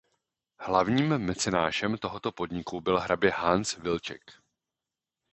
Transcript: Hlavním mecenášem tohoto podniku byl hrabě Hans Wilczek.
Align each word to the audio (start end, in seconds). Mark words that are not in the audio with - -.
Hlavním 0.59 1.17
mecenášem 1.17 1.97
tohoto 1.97 2.31
podniku 2.31 2.81
byl 2.81 2.99
hrabě 2.99 3.31
Hans 3.31 3.77
Wilczek. 3.77 4.31